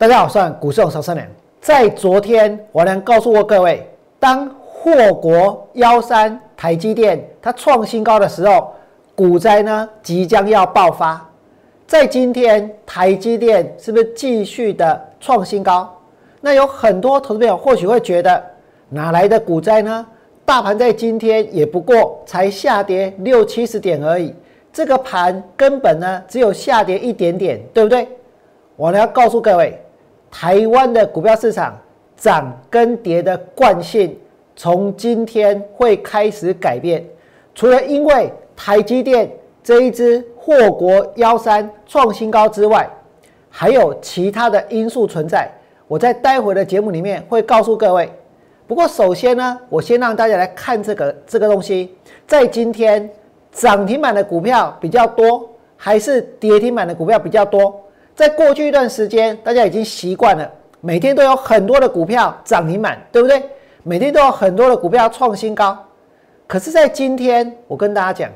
[0.00, 1.26] 大家好，我是股市王少良。
[1.60, 3.86] 在昨天，我能告诉过各位，
[4.18, 8.72] 当祸国幺三台积电它创新高的时候，
[9.14, 11.22] 股灾呢即将要爆发。
[11.86, 15.94] 在今天，台积电是不是继续的创新高？
[16.40, 18.42] 那有很多投资朋友或许会觉得，
[18.88, 20.06] 哪来的股灾呢？
[20.46, 24.34] 大盘在今天也不过才下跌六七十点而已，
[24.72, 28.08] 这个盘根本呢只有下跌一点点，对不对？
[28.76, 29.78] 我呢要告诉各位，
[30.30, 31.76] 台湾的股票市场
[32.16, 34.16] 涨跟跌的惯性
[34.54, 37.04] 从今天会开始改变。
[37.54, 39.30] 除了因为台积电
[39.62, 42.88] 这一支祸国幺三创新高之外，
[43.48, 45.50] 还有其他的因素存在。
[45.88, 48.08] 我在待会的节目里面会告诉各位。
[48.66, 51.92] 不过首先呢，我先让大家来看这个这个东西，
[52.26, 53.10] 在今天
[53.50, 57.80] 涨停板的股票比较多，还是跌停板的股票比较多？
[58.20, 60.46] 在过去一段时间，大家已经习惯了，
[60.82, 63.42] 每天都有很多的股票涨停板，对不对？
[63.82, 65.74] 每天都有很多的股票创新高。
[66.46, 68.30] 可是，在今天，我跟大家讲，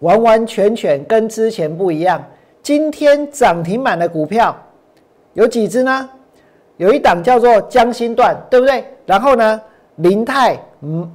[0.00, 2.20] 完完全全跟之前不一样。
[2.64, 4.56] 今天涨停板的股票
[5.34, 6.10] 有几只呢？
[6.76, 8.84] 有一档叫做江心段，对不对？
[9.06, 9.62] 然后呢，
[9.98, 10.58] 林泰、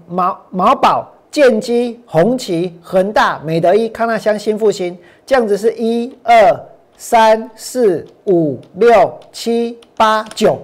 [0.08, 6.58] 毛毛宝、建基、红旗、恒大、美德一、康纳香、新复兴，这样子是一二。
[7.06, 10.58] 三四五六七八九，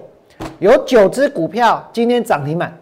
[0.58, 2.74] 有九只股票今天涨停板。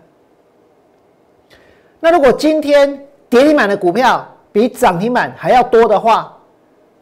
[1.98, 6.38] 那如果今天跌停板的股票比涨停板还要多的话，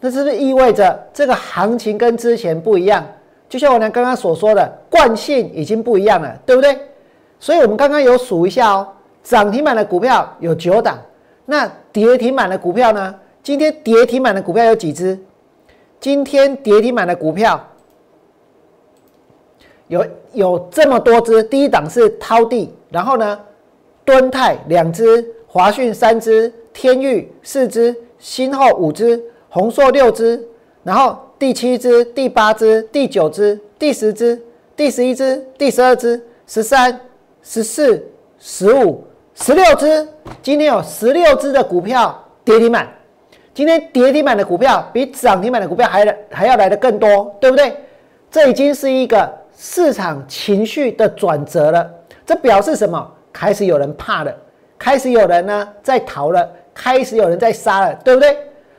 [0.00, 3.04] 那是不是意味着这个行情跟之前不一样？
[3.50, 6.74] 就像我娘刚刚所说的，惯性已经不一样了，对不对？
[7.38, 8.88] 所以我们刚刚有数一下哦，
[9.22, 10.98] 涨停板的股票有九档，
[11.44, 13.14] 那跌停板的股票呢？
[13.42, 15.18] 今天跌停板的股票有几只？
[16.06, 17.60] 今天跌停板的股票
[19.88, 23.40] 有有这么多只，第一档是涛地，然后呢，
[24.04, 30.40] 敦泰两只，华讯三只，天域四只，新后五只，宏硕六只，
[30.84, 34.40] 然后第七只、第八只、第九只、第十只、
[34.76, 37.00] 第十一只、第十二只、十三、
[37.42, 38.08] 十四、
[38.38, 39.02] 十五、
[39.34, 40.06] 十六只，
[40.40, 42.95] 今天有十六只的股票跌停板。
[43.56, 47.74] 今天跌停板的股票比涨停板的股票还还要来的更多，对不对？
[48.30, 51.90] 这已经是一个市场情绪的转折了。
[52.26, 53.10] 这表示什么？
[53.32, 54.34] 开始有人怕了，
[54.78, 58.36] 开始有人呢在逃了，开始有人在杀了，对不对？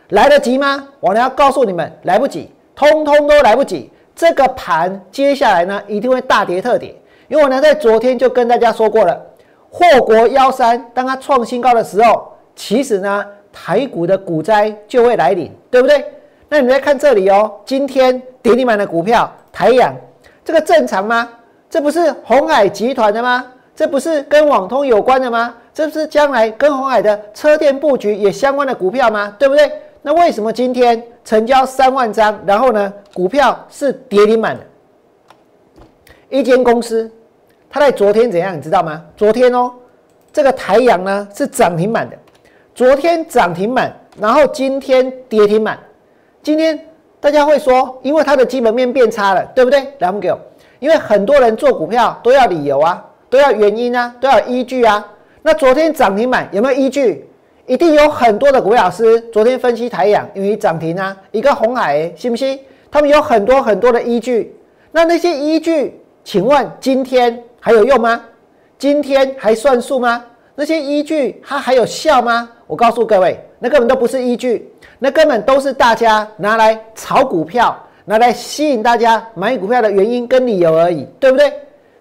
[0.09, 0.87] 来得及吗？
[0.99, 3.91] 我呢要告诉你们，来不及，通通都来不及。
[4.15, 6.95] 这个盘接下来呢一定会大跌特跌，
[7.29, 9.19] 因为我呢在昨天就跟大家说过了，
[9.71, 13.25] 祸国幺三当它创新高的时候，其实呢。
[13.65, 16.05] 台股的股灾就会来临，对不对？
[16.47, 19.93] 那你来看这里哦，今天跌停板的股票台阳，
[20.45, 21.27] 这个正常吗？
[21.69, 23.45] 这不是红海集团的吗？
[23.75, 25.55] 这不是跟网通有关的吗？
[25.73, 29.35] 这不是将来跟红海的车电布局也相关的股票吗？
[29.37, 29.71] 对不对？
[30.01, 34.63] 那为什么今天成交三万张，然后呢，股票是跌停板的？
[36.29, 37.11] 一间公司，
[37.69, 38.55] 它在昨天怎样？
[38.55, 39.03] 你知道吗？
[39.17, 39.73] 昨天哦，
[40.31, 42.17] 这个台阳呢是涨停板的。
[42.77, 45.79] 昨天涨停板，然后今天跌停板。
[46.43, 46.79] 今天
[47.19, 49.79] 大家会说，因为它的基本面变差了，对不对？
[49.97, 50.39] 来，给我。
[50.77, 55.03] 因为很多人做股票都要理由啊，都要原因啊，都要依据啊。
[55.41, 57.27] 那昨天涨停板有没有依据？
[57.65, 62.59] 一定有很多的股票师昨天分析台阳，因为涨停啊，一个红海，信不信？
[62.91, 64.55] 他们有很多很多的依据。
[64.91, 68.21] 那那些依据，请问今天还有用吗？
[68.77, 70.23] 今天还算数吗？
[70.53, 72.47] 那些依据它还有效吗？
[72.67, 74.69] 我告诉各位，那根本都不是依据，
[74.99, 81.51] 那根本都是大家拿来炒股票、拿来吸引大家买股票的原因跟理由而已，对不对？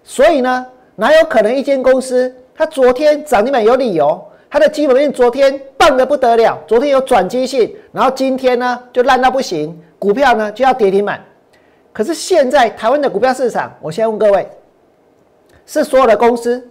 [0.03, 11.23] 所以呢，哪有可能一间公司它昨天涨停板有理由，它的基本面昨天棒得不得了，昨天有转机性，然后今天呢就烂到不行，股票呢就要跌停板。
[11.93, 14.47] 可是现在台湾的股票市场，我先问各位，
[15.65, 16.69] 是所有的公司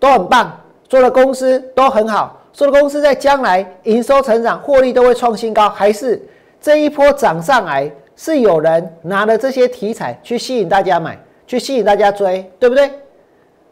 [0.00, 0.60] 都很棒，
[0.90, 2.42] 所有的公司都很好？
[2.56, 6.18] 所有公司在将来营收成长、获利都会创新高，还是
[6.58, 12.90] 这一波涨上来是有人拿了这些题材去吸引大家买，去吸引大家追，对不对？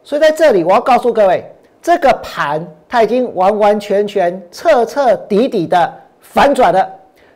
[0.02, 1.50] 所以在这里我要告诉各位，
[1.80, 5.90] 这个盘它已经完完全全、彻彻底底的
[6.20, 6.86] 反转了。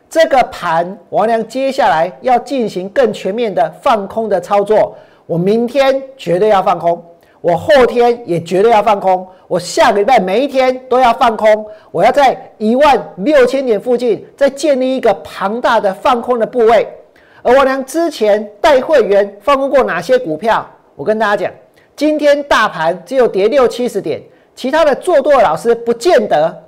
[0.07, 7.03] 这个盘王良接下来要进行更全面的放空的操作，我明天绝对要放空。
[7.41, 16.85] 我后天也绝对要放空，我下个礼拜每一天都要放空，我要在一万六千点附近再建立一个庞大的放空的部位，
[17.41, 20.67] 而王良之前带会员放空过哪些股票？
[20.95, 21.53] 我跟大家讲，
[21.95, 24.21] 今天大盘只有跌六七十点，
[24.53, 26.63] 其他的做多的老师不见得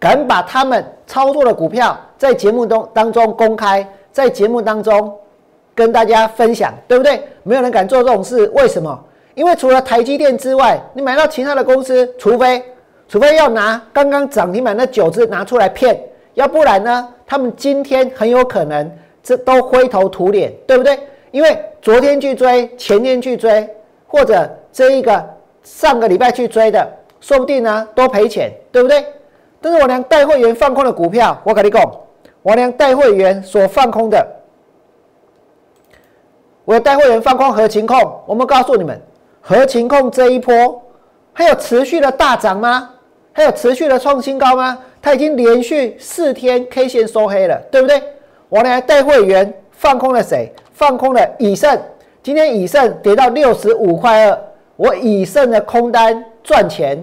[0.00, 5.16] 敢把他们操作的股票在节目中当中公开，在节目当中
[5.76, 7.22] 跟大家分享，对不对？
[7.44, 9.04] 没有人敢做这种事，为什么？
[9.38, 12.60] 因为除了台积电之外，你买到其他的公司，除非
[13.06, 15.96] 除非要拿刚刚涨停板那九只拿出来骗，
[16.34, 18.90] 要不然呢，他们今天很有可能
[19.22, 20.98] 这都灰头土脸，对不对？
[21.30, 23.64] 因为昨天去追，前天去追，
[24.08, 25.24] 或者这一个
[25.62, 26.84] 上个礼拜去追的，
[27.20, 29.06] 说不定呢都赔钱，对不对？
[29.60, 31.80] 但是我娘带会员放空的股票，我跟你讲，
[32.42, 34.26] 我娘带会员所放空的，
[36.64, 39.00] 我带会员放空合情况，我们告诉你们，
[39.48, 40.78] 合情控这一波
[41.32, 42.90] 还有持续的大涨吗？
[43.32, 44.76] 还有持续的创新高吗？
[45.00, 48.02] 它已经连续四天 K 线收黑了，对不对？
[48.50, 50.52] 我呢带会员放空了谁？
[50.74, 51.80] 放空了以盛，
[52.22, 54.38] 今天以盛跌到六十五块二，
[54.76, 57.02] 我以盛的空单赚钱。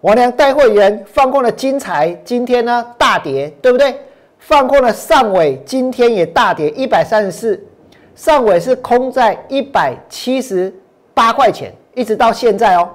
[0.00, 3.94] 我呢带会员放空了金财，今天呢大跌，对不对？
[4.40, 7.64] 放空了上尾，今天也大跌一百三十四，
[8.16, 10.74] 上尾是空在一百七十
[11.16, 12.86] 八块钱，一直到现在哦，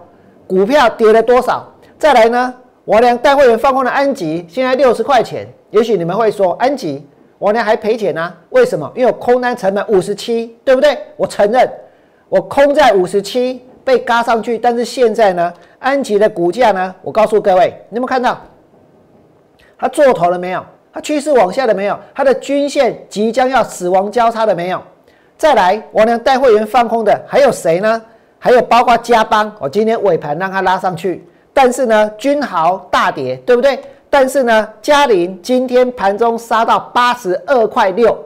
[0.45, 1.68] 股票跌了多少？
[1.97, 2.53] 再来呢，
[2.85, 7.03] 我俩带会员放空了安吉，现在六十块钱，也许你们会说安吉。
[7.39, 8.31] 我呢还赔钱呢？
[8.51, 8.91] 为什么？
[8.94, 10.95] 因为我空单成本五十七，对不对？
[11.18, 11.68] 我承认，
[12.29, 16.94] 我空在五十七被嘎上去，但是现在呢，安吉的股价呢？
[17.01, 18.39] 我告诉各位，你们看到
[19.79, 20.63] 它做头了没有？
[20.94, 22.00] 它趋势往下了没有？
[22.13, 24.79] 它的均线即将要死亡交叉了没有？
[25.39, 28.00] 再来，我呢带会员放空的还有谁呢？
[28.44, 31.24] 还有包括加邦，我今天尾盘让它拉上去，
[31.54, 33.80] 但是呢，君豪大跌，对不对？
[34.10, 38.18] 但是呢，嘉麟今天盘中杀到八十二块六，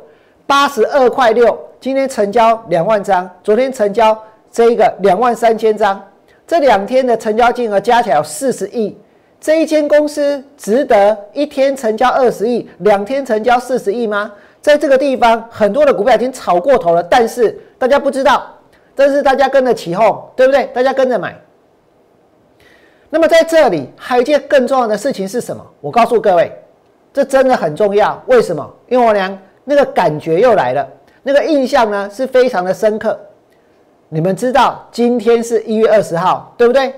[0.47, 4.17] 八十二块六，今天成交两万张，昨天成交
[4.49, 6.01] 这一个两万三千张，
[6.47, 8.97] 这两天的成交金额加起来有四十亿，
[9.41, 14.31] 这一间公司值得一天成交二十亿，两天成交四十亿吗？
[14.61, 18.47] 在这个地方，很多的股票已经炒过头了，但是大家不知道，
[18.95, 20.65] 但是大家跟着起哄，对不对？
[20.73, 21.35] 大家跟着买。
[23.09, 25.65] 那么在这里还有一件更重要的事情是什么？
[25.81, 26.51] 我告诉各位，
[27.13, 28.21] 这真的很重要。
[28.25, 28.73] 为什么？
[28.87, 30.87] 因为我娘那个感觉又来了，
[31.23, 33.19] 那个印象呢是非常的深刻。
[34.09, 36.93] 你们知道今天是一月二十号，对不对？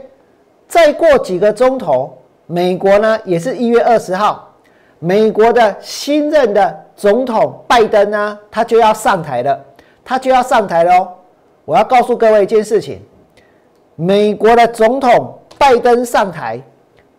[0.68, 4.54] 再过几个钟头，美国呢也是一月二十号，
[5.00, 9.60] 美国的新任的总统拜登呢，他就要上台了，
[10.04, 11.10] 他就要上台了哦。
[11.68, 13.02] 我要告诉各位一件事情，
[13.96, 15.38] 美国的总统。
[15.60, 16.62] 拜登上台，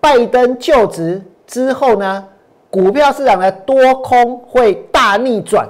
[0.00, 2.24] 拜登就职之后呢，
[2.70, 5.68] 股票市场的多空会大逆转，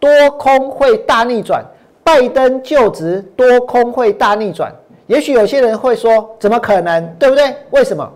[0.00, 1.64] 多空会大逆转。
[2.02, 4.74] 拜登就职，多空会大逆转。
[5.06, 7.06] 也许有些人会说，怎么可能？
[7.20, 7.54] 对不对？
[7.70, 8.12] 为什么？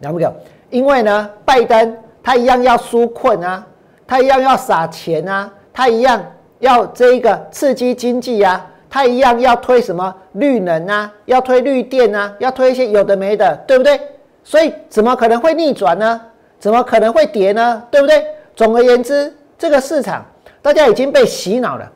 [0.00, 0.32] 了不了？
[0.68, 3.66] 因为呢，拜登他一样要纾困啊，
[4.06, 6.22] 他一样要撒钱啊，他一样
[6.58, 8.64] 要这一个刺激经济啊。
[8.90, 14.00] 他一样要推什么绿能啊，要推绿电啊，要推一些有的没的，对不对？
[14.42, 16.18] 所以怎么可能会逆转呢？
[16.58, 17.82] 怎么可能会跌呢？
[17.90, 18.24] 对不对？
[18.56, 20.24] 总而言之，这个市场
[20.62, 21.92] 大家已经被洗脑了，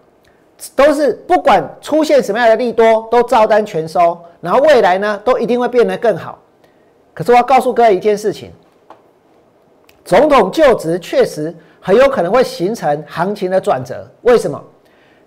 [0.77, 6.39] 都是不管出现什么样的利多，都照单全收，然后未来呢，都一定会变得更好。
[7.15, 8.53] 可是我要告诉各位一件事情：
[10.05, 11.55] 总统就职确实
[11.85, 14.09] 很有可能会形成行情的转折。
[14.23, 14.63] 为什么？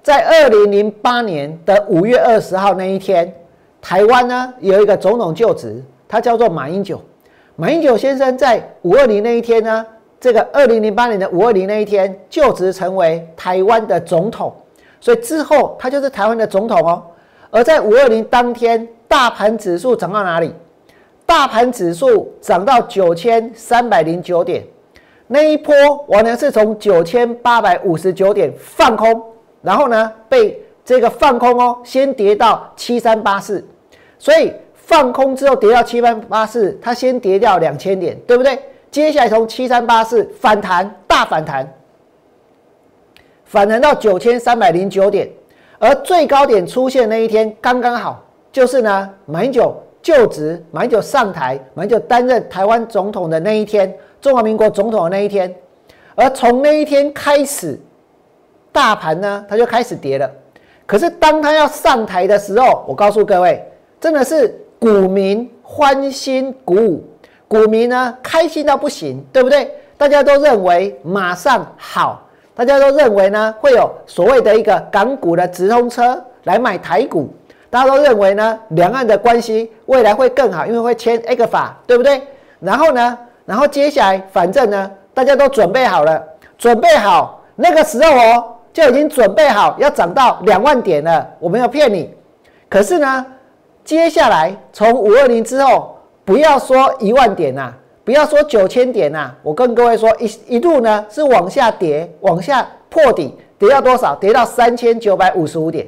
[0.02, 3.32] 在二零零八年的五月二十号那一天，
[3.82, 7.02] 台湾呢有一个总统就职，他叫做马英九。
[7.58, 9.86] 马英九先生在五二零那一天呢，
[10.20, 14.54] 这个二零零八年的五二零那一天就职成为台湾的总统，
[15.02, 17.04] 所以之后他就是台湾的总统哦。
[17.50, 20.54] 而在五二零当天，大盘指数涨到哪里？
[21.26, 24.64] 大盘指数涨到九千三百零九点，
[25.27, 25.74] 那一波
[26.08, 29.24] 我呢是从九千八百五十九点放空。
[29.62, 33.65] 然后呢，被这个放空哦，先跌到七三八四，
[34.20, 38.60] 所以放空之后跌到七三八四，它先跌掉两千点，对不对？
[38.91, 41.67] 接下来从七三八四反弹，大反弹，
[43.46, 45.27] 反弹到九千三百零九点，
[45.79, 49.75] 而最高点出现那一天刚刚好，就是呢，马英九
[50.06, 55.52] 就职，马英九上台，马英九担任台湾总统的那一天，中华民国总统的那一天，
[56.14, 57.80] 而从那一天开始。
[58.72, 60.30] 大盘呢，它就开始跌了。
[60.86, 63.66] 可是当它要上台的时候，我告诉各位，
[64.00, 67.04] 真的是股民欢欣鼓舞，
[67.48, 69.72] 股民呢开心到不行，对不对？
[69.98, 72.22] 大家都认为马上好，
[72.54, 77.34] 大家都认为呢会有所谓的一个港股的直通车来买台股，
[77.75, 82.22] 大家都认为呢两岸的关系未来会更好，因为会签 A 法，对不对？
[82.62, 86.24] 然后呢，然后接下来反正呢大家都准备好了，
[86.58, 92.10] 准备好那个时候哦就已经准备好要涨到两万点了，我没有骗你。
[92.70, 93.25] 可是呢，
[93.84, 97.74] 接下来从五二零之后，不要说一万点呐。
[98.05, 104.15] 不要说九千点呐，我跟各位说，一一路呢是往下跌，往下破底，跌到多少？
[104.15, 105.86] 跌到三千九百五十五点。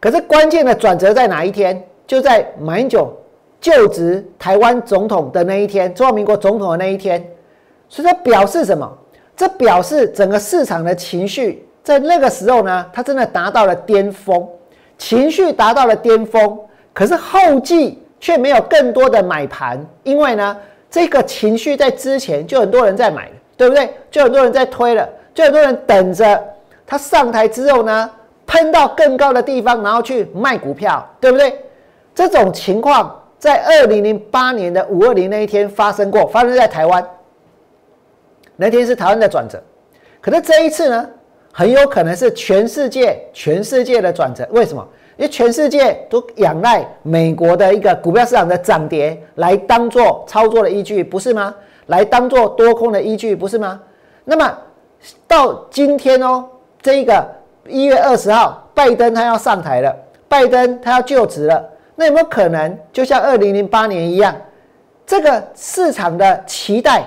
[0.00, 1.82] 可是关键的转折在哪一天？
[2.06, 3.12] 就在马英九
[3.60, 7.24] 就职台湾总统的那一天，中华民国总统的那一天。
[7.88, 8.90] 所以这表示什么？
[9.36, 14.48] 这表示整个市场的情绪在那个时候呢，它真的达到了巅峰，
[14.96, 16.58] 情绪达到了巅峰。
[16.92, 18.02] 可是后继。
[18.20, 20.56] 却没有更多的买盘，因为呢，
[20.90, 23.94] 这个情绪在之前就很多人在买，对不对？
[24.10, 26.44] 就很多人在推了，就很多人等着
[26.84, 28.10] 他上台之后呢，
[28.48, 31.56] 喷到更高的地方，然后去卖股票，对不对？
[32.12, 37.06] 这种情况在二零零八年的五二零那一天发生过，发生在台湾。
[38.56, 39.62] 那天是台湾的转折，
[40.20, 41.08] 可是这一次呢，
[41.52, 44.44] 很有可能是全世界全世界的转折。
[44.50, 44.84] 为什么？
[45.16, 51.54] 因为全世界都仰赖美国的一个股票市场的涨跌来当做操作的依据，不是吗？
[51.86, 53.80] 来当做多空的依据，不是吗？
[54.24, 54.58] 那么
[55.26, 56.44] 到今天哦，
[56.82, 57.26] 这个
[57.68, 59.94] 一月二十号，拜登他要上台了，
[60.28, 64.34] 拜登他要就职了，那有没有可能就像二零零八年一样，
[65.06, 67.04] 这个市场的期待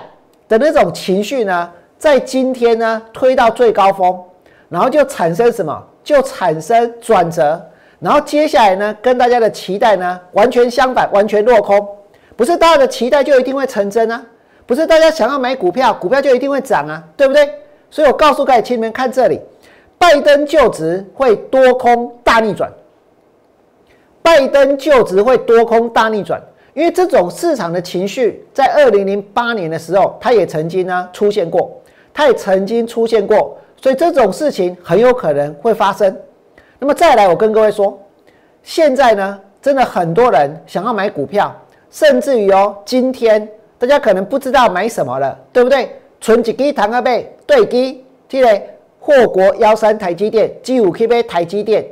[0.48, 4.18] 的那种情绪呢，在今天呢推到最高峰，
[4.68, 5.82] 然后就产生什么？
[6.04, 7.60] 就产生转折。
[8.00, 11.86] 然后接下来呢，跟大家的期待呢完全相反，完全落空。
[12.34, 14.20] 不是大家的期待就一定会成真啊，
[14.66, 17.48] 不是大家想要买股票，股票就一定会涨啊，对不对？
[17.88, 19.38] 所以我告诉各位亲们，看这里，
[20.02, 22.68] 拜登就职会多空大逆转。
[24.20, 26.42] 拜登就职会多空大逆转，
[26.74, 31.80] 因为这种市场的情绪在二零零八年的时候，它也曾经呢出现过，
[32.12, 36.16] 它也曾经出现过，所以这种事情很有可能会发生。
[36.80, 37.96] 那么再来，我跟各位说，
[38.64, 41.54] 现在呢，真的很多人想要买股票，
[41.92, 45.96] 甚至于哦，今天大家可能不知道买什么了，对不对？
[46.20, 48.60] 存几基、谈个倍、对基，记得
[49.04, 51.84] 祸国幺三台积电、G 五 K 杯台积电，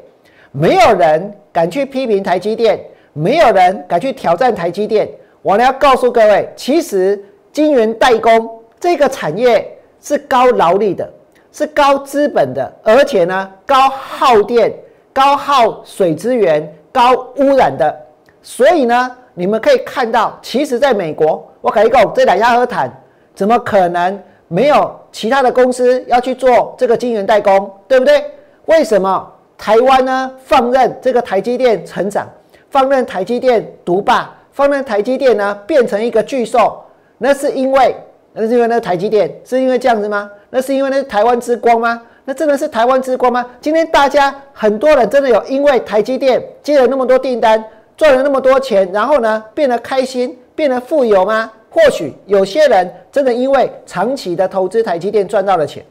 [0.52, 2.78] 没有人敢去批评台积电，
[3.12, 5.10] 没有人敢去挑战台积电。
[5.42, 7.20] 我呢要告诉各位，其实
[7.52, 8.48] 晶圆代工
[8.78, 11.10] 这个产业是高劳力的。
[11.52, 14.72] 是高资本的，而且呢高耗电、
[15.12, 17.92] 高耗水资源、高污染的，
[18.40, 22.88] 所以呢，你们可以看到，其实在美国，我可以讲这两家和谈，
[23.34, 28.24] 怎么可能没有其他的公司要去做这个晶圆代工，对不对？
[28.66, 32.28] 为什么台湾呢放任这个台积电成长，
[32.70, 36.80] 放任台积电独霸，放任台积电呢变成一个巨兽？
[37.18, 37.94] 那是因为，
[38.32, 40.30] 那是因为那台积电是因为这样子吗？
[40.50, 42.00] 那是因为那是台湾之光吗？
[42.24, 43.44] 那真的是台湾之光吗？
[43.60, 47.62] 今天大家很多人真的有因为台积电接了那么多订单，
[47.96, 51.50] 赚了那么多钱，然后呢变得开心，变得富有吗？
[51.70, 55.84] 或许有些人真的因为长期的投资台积电赚到了钱，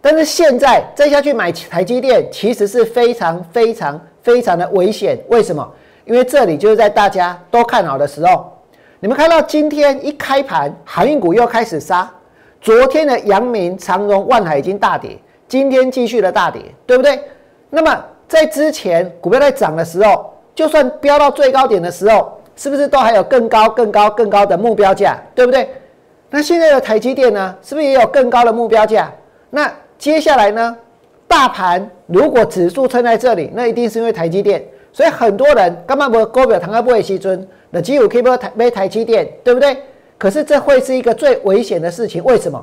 [0.00, 5.18] 但是现在再下去买台积电，其实是非常非常非常的危险。
[5.28, 5.70] 为什么？
[6.04, 8.50] 因为这里就是在大家都看好的时候，
[8.98, 12.10] 你们看到今天一开盘，航运股又开始杀。
[12.60, 17.20] 昨天的阳明、长荣、万海已经大跌，今天继续的大跌，对不对？
[17.70, 25.68] 那么在之前股票在涨的时候，就算飙到最高点的时候，是不是都还有更高、更高、更高的目标价，对不对？
[26.30, 29.12] 那现在的台积电呢，是不是也有更高的目标价？
[29.50, 30.76] 那接下来呢？
[31.28, 34.62] 大盘如果指数撑在这里，那一定是因为台积电。
[34.92, 37.48] 所以很多人干嘛不高表堂阿不会西尊？
[37.70, 39.76] 那只有 K 波台买台积电，对不对？
[40.18, 42.62] 可是这会是一个最危险的事情，为什么？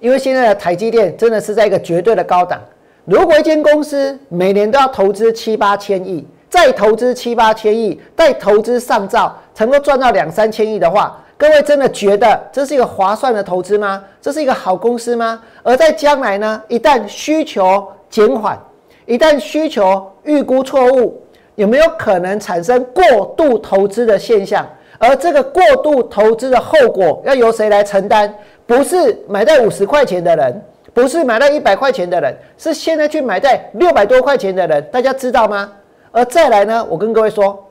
[0.00, 2.60] 因为现在的台积电真的是在一个绝对的高档。
[3.04, 14.02] 如果一间公司每年都要投资七八千亿，再投资七八千亿，再投资上兆，能够赚到两三千亿的话，各位真的觉得这是一个划算的投资吗？
[14.20, 15.40] 这是一个好公司吗？
[15.62, 18.58] 而在将来呢，一旦需求减缓，
[19.06, 21.22] 一旦需求预估错误，
[21.54, 24.66] 有没有可能产生过度投资的现象？
[24.98, 28.32] 而这个过度投资的后果要由谁来承担？
[28.66, 30.62] 不是买在五十块钱的人，
[30.92, 35.70] 不是买在一百块钱的人，是现在去买在六百多块钱的人，大家知道吗？
[36.18, 37.64] 而再来呢，我跟各位说，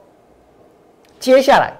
[1.19, 1.73] 接下来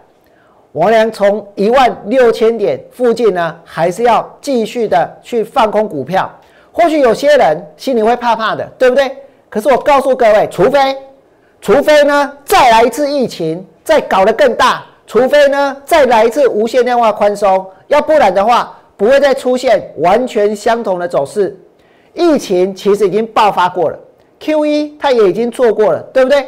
[0.74, 6.29] 王良从一万六千点附近呢，还是要继续的去放空股票。
[6.74, 9.09] 或许有些人心里会怕怕的，对不对？
[9.47, 10.97] 可是我告诉各位，除非，
[11.62, 21.57] 除非呢再来一次疫情，再搞得更大，除非呢再来一次无限量化宽松，要不然的话，不会再出现完全相同的走势。
[22.13, 23.97] 疫情其实已经爆发过了
[24.41, 26.45] ，Q 一它也已经做过了，对不对？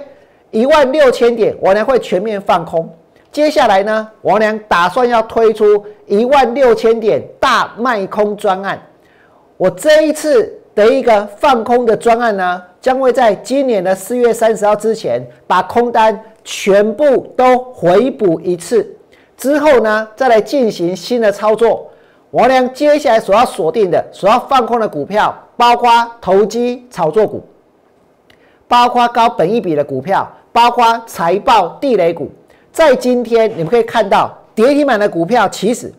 [0.52, 2.90] 一万六千点，王良会全面放空。
[3.32, 8.82] 接下来呢，王良打算要推出一万六千点大卖空专案。
[9.58, 18.96] 我这一次的一个放空的专案呢，将会在今年的四月三十号之前把空单全部都回补一次，
[19.38, 21.88] 之后呢，再来进行新的操作。
[22.32, 25.90] 王良接下来所要锁定的、所要放空的股票，包括
[26.22, 27.44] 投机炒作股，
[28.68, 32.30] 包括高本一笔的股票，包括财报地雷股。
[32.72, 35.92] 在今天，你们可以看到跌停板的股票，其实。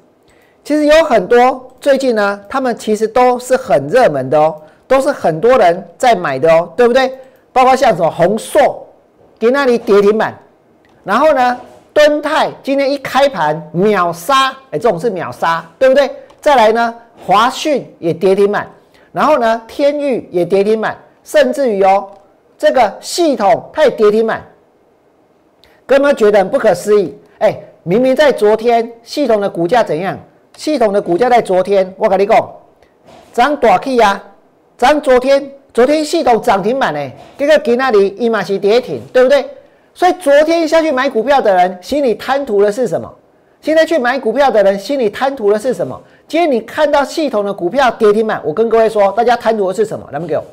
[0.63, 4.55] 其实有很多最近呢，他们其实都是很热门的哦，
[4.87, 7.11] 都是很多人在买的哦，对不对？
[7.53, 8.87] 包括像什么红硕，
[9.39, 10.39] 给那里跌停板，
[11.03, 11.59] 然后呢，
[11.93, 16.09] 敦泰今天一开盘秒杀，哎，这种是秒杀，对不对？
[16.41, 16.95] 再来呢，
[17.27, 18.69] 华讯也跌停板，
[19.13, 22.07] 然后呢，天域也跌停板，甚至于哦，
[22.61, 24.47] 这个系统它也跌停板，
[25.87, 30.19] 哥们觉得很不可思议，哎，明明在昨天系统的股价怎样？
[30.59, 32.53] 系统的股价在昨天，我跟你讲，
[33.33, 34.23] 涨大去呀，
[34.77, 37.01] 涨昨天，昨天系统涨停板呢，
[37.39, 39.43] 这个给那里一码是跌停，对不对？
[39.95, 43.11] 所以昨天下去买股票的人心里贪图的是什么？
[43.63, 45.99] 现在去买股票的人心里贪图的是什么？
[46.29, 50.07] 今天你看到系统的股票跌停板，我跟各位说，大家贪图的是什么？
[50.13, 50.45] 来不给我？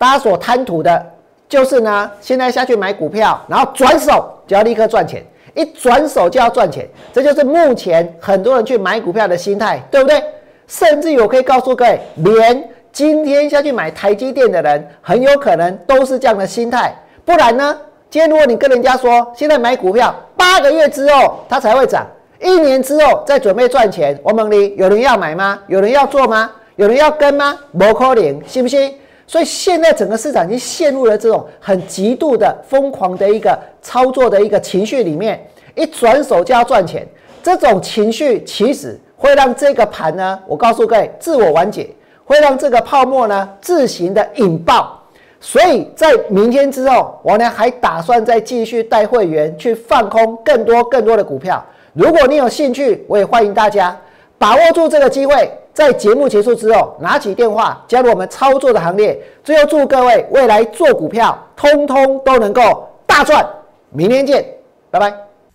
[0.00, 1.06] 大家所贪图的
[1.46, 5.22] 就是呢，现在下去买股票，然后转手就要立刻赚钱。
[5.54, 10.24] 一转手就要赚钱，这就是目前很多人去买股票的心态，对不对？
[10.66, 16.94] 甚至我可以告诉各位，连今天下去买台积电的人，很有可能都是这样的心态。
[17.26, 17.76] 不然呢？
[18.08, 22.06] 今天如果你跟人家说，现在买股票八个月之后它才会涨，
[22.40, 25.58] 一年之后再准备赚钱，我问你，有人要买吗？
[25.66, 26.50] 有人要做吗？
[26.76, 27.58] 有人要跟吗？
[27.78, 28.94] 不可能，信不信？
[29.30, 35.40] 所以现在整个市场已经陷入了这种很极度的疯狂的一个操作的一个情绪里面，
[35.76, 37.06] 一转手就要赚钱，
[37.40, 41.88] 这种情绪其实会让这个盘呢，我告诉各位，自我完结，
[42.24, 45.00] 会让这个泡沫呢自行的引爆。
[45.38, 51.64] 所以在明天之后，我呢还打算再继续带会员去放空更多更多的股票。
[51.92, 53.96] 如果你有兴趣，我也欢迎大家
[54.38, 55.48] 把握住这个机会。
[55.72, 59.18] 在节目结束之后，拿起电话加入我们操作的行列。
[59.42, 63.46] 最后祝各位未来做股票，通通都能够大赚。
[63.90, 64.44] 明天见，
[64.90, 65.12] 拜拜。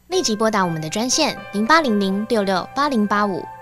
[0.07, 3.41] 立即拨打我们的专线零八零零六六八零八五